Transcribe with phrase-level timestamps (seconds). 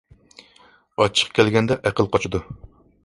[1.03, 2.43] ئاچچىق كەلگەندە ئەقىل قاچىدۇ.